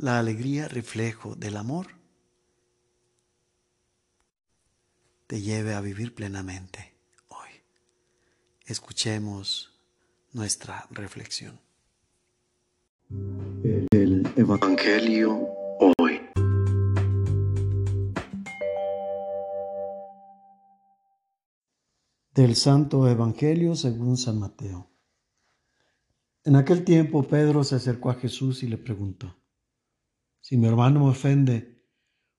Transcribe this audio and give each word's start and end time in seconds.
la 0.00 0.18
alegría 0.18 0.66
reflejo 0.66 1.34
del 1.34 1.58
amor 1.58 1.88
te 5.26 5.42
lleve 5.42 5.74
a 5.74 5.82
vivir 5.82 6.14
plenamente 6.14 6.94
hoy. 7.28 7.50
Escuchemos 8.64 9.78
nuestra 10.32 10.86
reflexión. 10.90 11.60
El 13.90 14.26
Evangelio 14.36 15.48
hoy. 15.98 16.22
Del 22.34 22.56
Santo 22.56 23.06
Evangelio 23.06 23.76
según 23.76 24.16
San 24.16 24.38
Mateo. 24.38 24.90
En 26.44 26.56
aquel 26.56 26.84
tiempo 26.84 27.22
Pedro 27.22 27.64
se 27.64 27.74
acercó 27.74 28.08
a 28.08 28.14
Jesús 28.14 28.62
y 28.62 28.66
le 28.66 28.78
preguntó, 28.78 29.36
si 30.40 30.56
mi 30.56 30.66
hermano 30.66 31.00
me 31.00 31.10
ofende, 31.10 31.84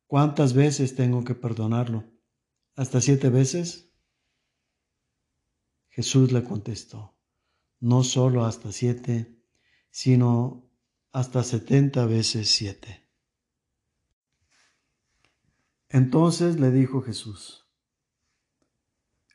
¿cuántas 0.08 0.54
veces 0.54 0.96
tengo 0.96 1.24
que 1.24 1.36
perdonarlo? 1.36 2.04
¿Hasta 2.76 3.02
siete 3.02 3.30
veces? 3.30 3.92
Jesús 5.90 6.32
le 6.32 6.44
contestó, 6.44 7.18
no 7.80 8.04
solo 8.04 8.46
hasta 8.46 8.72
siete, 8.72 9.42
sino 9.90 10.70
hasta 11.12 11.44
setenta 11.44 12.06
veces 12.06 12.50
siete. 12.50 13.10
Entonces 15.90 16.60
le 16.60 16.72
dijo 16.72 17.02
Jesús, 17.02 17.62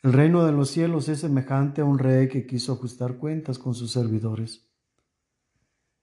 el 0.02 0.12
reino 0.12 0.46
de 0.46 0.52
los 0.52 0.70
cielos 0.70 1.08
es 1.08 1.20
semejante 1.20 1.80
a 1.80 1.84
un 1.84 1.98
rey 1.98 2.28
que 2.28 2.46
quiso 2.46 2.72
ajustar 2.72 3.18
cuentas 3.18 3.58
con 3.58 3.74
sus 3.74 3.90
servidores. 3.90 4.70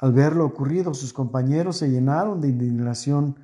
Al 0.00 0.14
ver 0.14 0.34
lo 0.34 0.46
ocurrido, 0.46 0.94
sus 0.94 1.12
compañeros 1.12 1.76
se 1.76 1.90
llenaron 1.90 2.40
de 2.40 2.48
indignación 2.48 3.36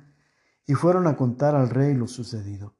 y 0.65 0.73
fueron 0.73 1.05
a 1.05 1.15
contar 1.15 1.55
al 1.55 1.69
rey 1.69 1.93
lo 1.93 2.07
sucedido. 2.07 2.75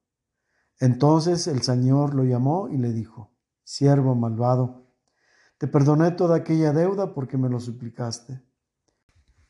Entonces 0.79 1.45
el 1.45 1.61
Señor 1.61 2.15
lo 2.15 2.23
llamó 2.23 2.69
y 2.69 2.77
le 2.77 2.91
dijo, 2.91 3.31
Siervo 3.63 4.15
malvado, 4.15 4.87
te 5.59 5.67
perdoné 5.67 6.09
toda 6.11 6.37
aquella 6.37 6.73
deuda 6.73 7.13
porque 7.13 7.37
me 7.37 7.49
lo 7.49 7.59
suplicaste. 7.59 8.41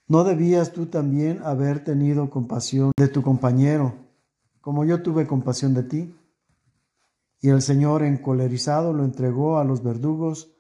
¿No 0.08 0.26
debías 0.26 0.74
tú 0.74 0.88
también 0.88 1.42
haber 1.44 1.84
tenido 1.86 2.30
compasión 2.30 2.92
de 2.98 3.08
tu 3.08 3.22
compañero, 3.22 3.94
como 4.60 4.84
yo 4.84 5.02
tuve 5.04 5.26
compasión 5.26 5.74
de 5.74 5.84
ti? 5.84 6.20
Y 7.40 7.50
el 7.50 7.62
Señor, 7.62 8.04
encolerizado, 8.04 8.92
lo 8.92 9.06
entregó 9.06 9.58
a 9.58 9.64
los 9.64 9.84
verdugos 9.84 10.54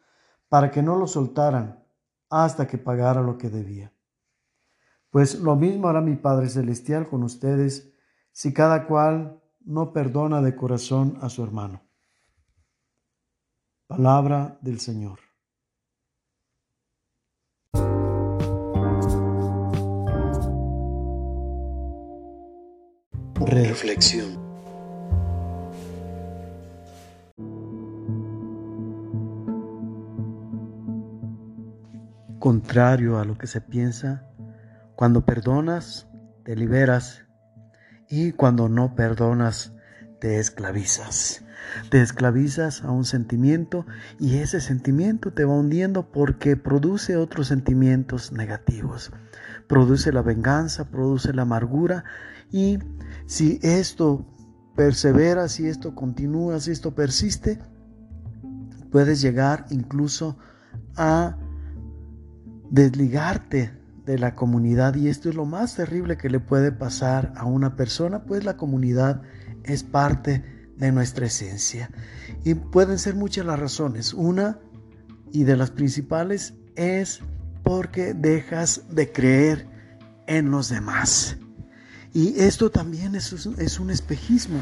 para 0.47 0.71
que 0.71 0.81
no 0.81 0.95
lo 0.95 1.07
soltaran 1.07 1.86
hasta 2.29 2.67
que 2.67 2.77
pagara 2.77 3.21
lo 3.21 3.37
que 3.37 3.49
debía. 3.49 3.93
Pues 5.09 5.39
lo 5.39 5.55
mismo 5.55 5.87
hará 5.87 6.01
mi 6.01 6.15
Padre 6.15 6.49
Celestial 6.49 7.07
con 7.07 7.23
ustedes 7.23 7.93
si 8.31 8.53
cada 8.53 8.85
cual 8.85 9.41
no 9.61 9.93
perdona 9.93 10.41
de 10.41 10.55
corazón 10.55 11.17
a 11.21 11.29
su 11.29 11.43
hermano. 11.43 11.81
Palabra 13.87 14.57
del 14.61 14.79
Señor. 14.79 15.19
Reflexión. 23.39 24.46
Contrario 32.47 33.19
a 33.19 33.25
lo 33.25 33.37
que 33.37 33.45
se 33.45 33.59
piensa, 33.59 34.23
cuando 34.95 35.25
perdonas, 35.25 36.07
te 36.45 36.55
liberas 36.55 37.25
y 38.07 38.31
cuando 38.31 38.69
no 38.69 38.95
perdonas, 38.95 39.73
te 40.21 40.39
esclavizas. 40.39 41.43
Te 41.89 42.01
esclavizas 42.01 42.85
a 42.85 42.91
un 42.91 43.03
sentimiento 43.03 43.85
y 44.17 44.37
ese 44.37 44.61
sentimiento 44.61 45.33
te 45.33 45.43
va 45.43 45.55
hundiendo 45.55 46.09
porque 46.09 46.55
produce 46.55 47.17
otros 47.17 47.47
sentimientos 47.47 48.31
negativos. 48.31 49.11
Produce 49.67 50.13
la 50.13 50.21
venganza, 50.21 50.89
produce 50.89 51.33
la 51.33 51.41
amargura 51.41 52.05
y 52.49 52.79
si 53.25 53.59
esto 53.61 54.25
persevera, 54.73 55.49
si 55.49 55.67
esto 55.67 55.95
continúa, 55.95 56.61
si 56.61 56.71
esto 56.71 56.95
persiste, 56.95 57.59
puedes 58.89 59.19
llegar 59.19 59.65
incluso 59.69 60.37
a 60.95 61.37
desligarte 62.69 63.71
de 64.05 64.17
la 64.17 64.35
comunidad 64.35 64.95
y 64.95 65.09
esto 65.09 65.29
es 65.29 65.35
lo 65.35 65.45
más 65.45 65.75
terrible 65.75 66.17
que 66.17 66.29
le 66.29 66.39
puede 66.39 66.71
pasar 66.71 67.33
a 67.35 67.45
una 67.45 67.75
persona, 67.75 68.23
pues 68.23 68.45
la 68.45 68.55
comunidad 68.55 69.21
es 69.63 69.83
parte 69.83 70.43
de 70.77 70.91
nuestra 70.91 71.25
esencia. 71.25 71.89
Y 72.43 72.53
pueden 72.53 72.99
ser 72.99 73.15
muchas 73.15 73.45
las 73.45 73.59
razones. 73.59 74.13
Una 74.13 74.59
y 75.31 75.43
de 75.43 75.57
las 75.57 75.71
principales 75.71 76.53
es 76.75 77.21
porque 77.63 78.13
dejas 78.13 78.83
de 78.89 79.11
creer 79.11 79.67
en 80.27 80.51
los 80.51 80.69
demás. 80.69 81.37
Y 82.13 82.39
esto 82.39 82.71
también 82.71 83.15
es, 83.15 83.79
un 83.79 83.89
espejismo, 83.89 84.61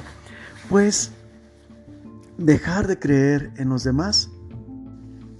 pues 0.69 1.11
dejar 2.37 2.87
de 2.87 2.97
creer 2.99 3.51
en 3.57 3.69
los 3.69 3.83
demás 3.83 4.29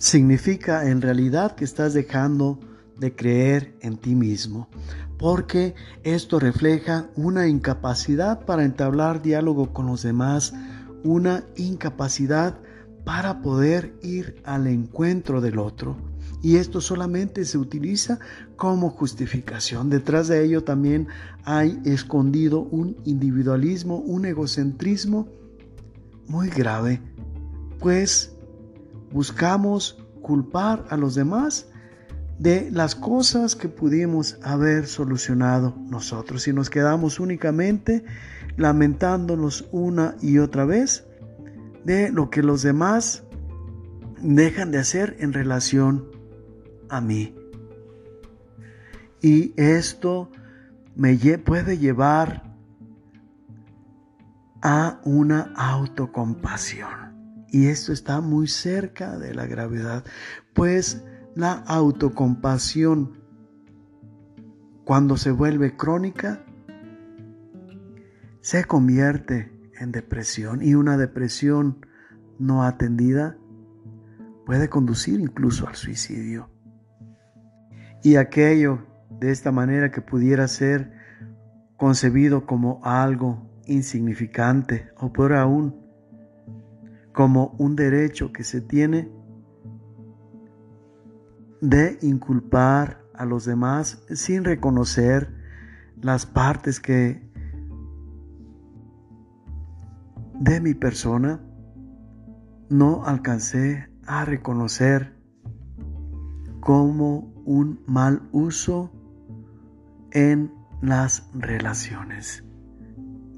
significa 0.05 0.87
en 0.87 1.01
realidad 1.01 1.55
que 1.55 1.65
estás 1.65 1.95
dejando 1.95 2.59
de 2.99 3.15
creer 3.15 3.75
en 3.81 3.97
ti 3.97 4.13
mismo, 4.13 4.69
porque 5.17 5.73
esto 6.03 6.39
refleja 6.39 7.09
una 7.15 7.47
incapacidad 7.47 8.45
para 8.45 8.65
entablar 8.65 9.23
diálogo 9.23 9.73
con 9.73 9.87
los 9.87 10.03
demás, 10.03 10.53
una 11.03 11.43
incapacidad 11.55 12.59
para 13.03 13.41
poder 13.41 13.95
ir 14.03 14.35
al 14.45 14.67
encuentro 14.67 15.41
del 15.41 15.57
otro. 15.57 15.97
Y 16.43 16.57
esto 16.57 16.81
solamente 16.81 17.43
se 17.43 17.57
utiliza 17.57 18.19
como 18.57 18.91
justificación. 18.91 19.89
Detrás 19.89 20.27
de 20.27 20.45
ello 20.45 20.63
también 20.63 21.07
hay 21.45 21.81
escondido 21.83 22.59
un 22.59 22.95
individualismo, 23.05 23.97
un 23.97 24.25
egocentrismo 24.25 25.27
muy 26.27 26.49
grave, 26.49 27.01
pues 27.79 28.34
buscamos 29.15 29.97
culpar 30.21 30.83
a 30.89 30.97
los 30.97 31.15
demás 31.15 31.67
de 32.37 32.69
las 32.69 32.95
cosas 32.95 33.55
que 33.55 33.69
pudimos 33.69 34.37
haber 34.43 34.87
solucionado 34.87 35.73
nosotros 35.89 36.45
y 36.49 36.51
nos 36.51 36.69
quedamos 36.69 37.21
únicamente 37.21 38.03
lamentándonos 38.57 39.69
una 39.71 40.15
y 40.21 40.39
otra 40.39 40.65
vez 40.65 41.07
de 41.85 42.11
lo 42.11 42.29
que 42.29 42.43
los 42.43 42.61
demás 42.61 43.23
dejan 44.21 44.71
de 44.71 44.79
hacer 44.79 45.15
en 45.19 45.31
relación 45.31 46.11
a 46.89 46.99
mí. 46.99 47.33
Y 49.21 49.53
esto 49.55 50.29
me 50.93 51.15
puede 51.37 51.77
llevar 51.77 52.53
a 54.61 54.99
una 55.05 55.53
autocompasión. 55.55 57.14
Y 57.55 57.67
esto 57.67 57.93
está 57.93 58.19
muy 58.19 58.49
cerca 58.49 59.17
de 59.17 59.33
la 59.33 59.45
gravedad, 59.45 60.03
pues 60.53 61.05
la 61.35 61.53
autocompasión 61.53 63.21
cuando 64.83 65.15
se 65.15 65.31
vuelve 65.31 65.77
crónica, 65.77 66.43
se 68.41 68.65
convierte 68.65 69.53
en 69.79 69.93
depresión 69.93 70.61
y 70.61 70.75
una 70.75 70.97
depresión 70.97 71.85
no 72.39 72.63
atendida 72.63 73.37
puede 74.45 74.67
conducir 74.67 75.21
incluso 75.21 75.65
al 75.65 75.75
suicidio. 75.75 76.49
Y 78.03 78.17
aquello 78.17 78.85
de 79.21 79.31
esta 79.31 79.53
manera 79.53 79.91
que 79.91 80.01
pudiera 80.01 80.49
ser 80.49 80.91
concebido 81.77 82.45
como 82.45 82.81
algo 82.83 83.49
insignificante 83.65 84.89
o 84.97 85.13
por 85.13 85.31
aún 85.31 85.84
como 87.15 87.55
un 87.57 87.77
derecho 87.77 88.33
que 88.33 88.43
se 88.43 88.59
tiene 88.59 89.09
de 91.61 91.97
inculpar 92.01 93.05
a 93.13 93.23
los 93.23 93.45
demás 93.45 94.03
sin 94.13 94.43
reconocer 94.43 95.33
las 96.01 96.25
partes 96.25 96.81
que 96.81 97.25
de 100.41 100.59
mi 100.59 100.73
persona 100.73 101.39
no 102.69 103.05
alcancé 103.05 103.89
a 104.05 104.25
reconocer 104.25 105.15
como 106.59 107.33
un 107.45 107.79
mal 107.87 108.27
uso 108.33 108.91
en 110.11 110.51
las 110.81 111.29
relaciones 111.33 112.43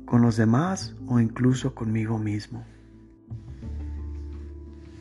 con 0.08 0.24
los 0.24 0.36
demás 0.36 0.96
o 1.08 1.20
incluso 1.20 1.76
conmigo 1.76 2.18
mismo. 2.18 2.66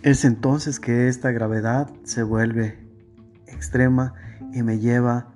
Es 0.06 0.24
entonces 0.24 0.78
que 0.78 1.08
esta 1.08 1.32
gravedad 1.32 1.90
se 2.04 2.22
vuelve 2.22 2.78
extrema 3.48 4.14
y 4.52 4.62
me 4.62 4.78
lleva 4.78 5.34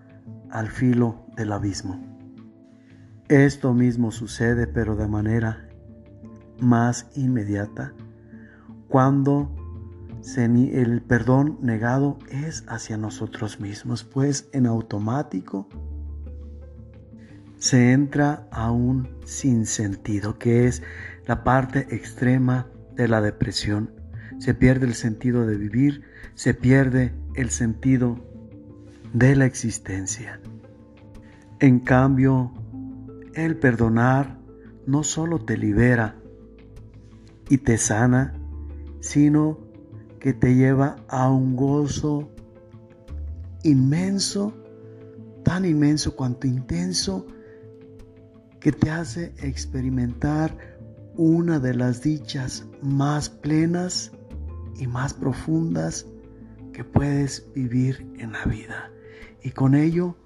al 0.48 0.68
filo 0.68 1.26
del 1.36 1.50
abismo. 1.50 2.00
Esto 3.26 3.74
mismo 3.74 4.12
sucede 4.12 4.68
pero 4.68 4.94
de 4.94 5.08
manera 5.08 5.68
más 6.60 7.10
inmediata 7.16 7.94
cuando 8.86 9.52
el 10.36 11.02
perdón 11.02 11.58
negado 11.60 12.20
es 12.30 12.62
hacia 12.68 12.96
nosotros 12.96 13.58
mismos, 13.58 14.04
pues 14.04 14.50
en 14.52 14.66
automático 14.66 15.66
se 17.58 17.90
entra 17.90 18.46
a 18.52 18.70
un 18.70 19.18
sinsentido, 19.24 20.38
que 20.38 20.68
es 20.68 20.84
la 21.26 21.42
parte 21.42 21.88
extrema 21.90 22.68
de 22.94 23.08
la 23.08 23.20
depresión. 23.20 23.99
Se 24.40 24.54
pierde 24.54 24.86
el 24.86 24.94
sentido 24.94 25.46
de 25.46 25.58
vivir, 25.58 26.02
se 26.34 26.54
pierde 26.54 27.12
el 27.34 27.50
sentido 27.50 28.16
de 29.12 29.36
la 29.36 29.44
existencia. 29.44 30.40
En 31.58 31.78
cambio, 31.80 32.50
el 33.34 33.58
perdonar 33.58 34.38
no 34.86 35.02
solo 35.02 35.44
te 35.44 35.58
libera 35.58 36.16
y 37.50 37.58
te 37.58 37.76
sana, 37.76 38.32
sino 39.00 39.58
que 40.20 40.32
te 40.32 40.54
lleva 40.54 40.96
a 41.08 41.30
un 41.30 41.54
gozo 41.54 42.30
inmenso, 43.62 44.54
tan 45.44 45.66
inmenso 45.66 46.16
cuanto 46.16 46.46
intenso, 46.46 47.26
que 48.58 48.72
te 48.72 48.88
hace 48.88 49.34
experimentar 49.42 50.56
una 51.14 51.58
de 51.58 51.74
las 51.74 52.00
dichas 52.00 52.64
más 52.80 53.28
plenas 53.28 54.12
y 54.80 54.86
más 54.86 55.12
profundas 55.12 56.06
que 56.72 56.84
puedes 56.84 57.46
vivir 57.54 58.10
en 58.18 58.32
la 58.32 58.44
vida. 58.46 58.90
Y 59.42 59.50
con 59.50 59.74
ello, 59.74 60.16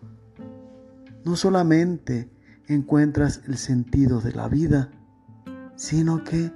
no 1.24 1.34
solamente 1.34 2.30
encuentras 2.68 3.42
el 3.46 3.58
sentido 3.58 4.20
de 4.20 4.32
la 4.32 4.48
vida, 4.48 4.92
sino 5.74 6.22
que 6.22 6.52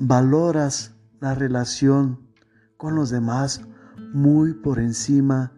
valoras 0.00 0.96
la 1.20 1.34
relación 1.34 2.18
con 2.78 2.94
los 2.94 3.10
demás 3.10 3.62
muy 4.12 4.54
por 4.54 4.78
encima 4.78 5.52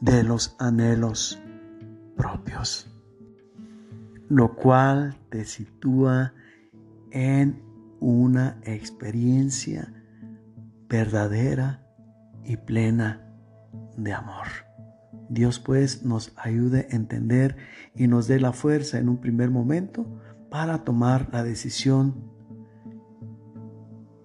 de 0.00 0.22
los 0.22 0.54
anhelos 0.58 1.40
propios, 2.16 2.90
lo 4.28 4.54
cual 4.54 5.16
te 5.30 5.46
sitúa 5.46 6.34
en 7.10 7.73
una 8.04 8.60
experiencia 8.64 9.90
verdadera 10.88 11.86
y 12.44 12.58
plena 12.58 13.26
de 13.96 14.12
amor. 14.12 14.46
Dios 15.30 15.58
pues 15.58 16.04
nos 16.04 16.34
ayude 16.36 16.86
a 16.90 16.96
entender 16.96 17.56
y 17.94 18.06
nos 18.06 18.28
dé 18.28 18.40
la 18.40 18.52
fuerza 18.52 18.98
en 18.98 19.08
un 19.08 19.22
primer 19.22 19.50
momento 19.50 20.06
para 20.50 20.84
tomar 20.84 21.30
la 21.32 21.42
decisión 21.42 22.30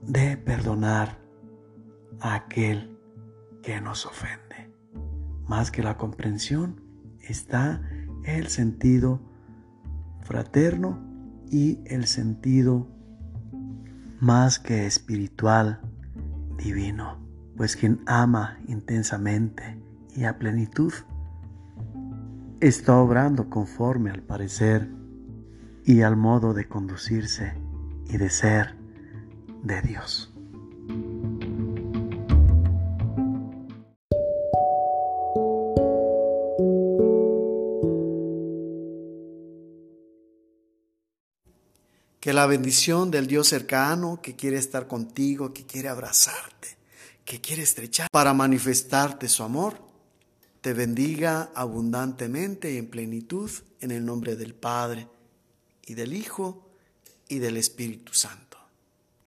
de 0.06 0.36
perdonar 0.36 1.18
a 2.20 2.36
aquel 2.36 3.00
que 3.64 3.80
nos 3.80 4.06
ofende. 4.06 4.76
Más 5.48 5.72
que 5.72 5.84
la 5.84 5.96
comprensión 5.96 6.82
está 7.22 7.82
el 8.26 8.48
sentido 8.48 9.22
fraterno 10.22 11.02
y 11.50 11.80
el 11.86 12.08
sentido 12.08 12.99
más 14.20 14.60
que 14.60 14.86
espiritual 14.86 15.80
divino, 16.58 17.20
pues 17.56 17.76
quien 17.76 18.02
ama 18.06 18.60
intensamente 18.68 19.82
y 20.16 20.26
a 20.26 20.38
plenitud 20.38 20.94
está 22.60 22.98
obrando 22.98 23.50
conforme 23.50 24.12
al 24.12 24.22
parecer 24.22 24.90
y 25.86 26.02
al 26.02 26.18
modo 26.18 26.54
de 26.54 26.68
conducirse 26.68 27.54
y 28.10 28.18
de 28.18 28.30
ser 28.30 28.76
de 29.64 29.82
Dios. 29.82 30.29
Que 42.30 42.34
la 42.34 42.46
bendición 42.46 43.10
del 43.10 43.26
Dios 43.26 43.48
cercano 43.48 44.20
que 44.22 44.36
quiere 44.36 44.58
estar 44.58 44.86
contigo, 44.86 45.52
que 45.52 45.66
quiere 45.66 45.90
abrazarte, 45.90 46.78
que 47.26 47.42
quiere 47.42 47.64
estrechar 47.64 48.08
para 48.12 48.36
manifestarte 48.36 49.28
su 49.28 49.42
amor, 49.42 49.82
te 50.62 50.74
bendiga 50.74 51.50
abundantemente 51.56 52.72
y 52.72 52.78
en 52.78 52.88
plenitud 52.88 53.50
en 53.82 53.90
el 53.90 54.06
nombre 54.06 54.36
del 54.36 54.54
Padre 54.54 55.08
y 55.88 55.96
del 55.96 56.14
Hijo 56.14 56.70
y 57.28 57.40
del 57.40 57.58
Espíritu 57.58 58.14
Santo. 58.14 58.49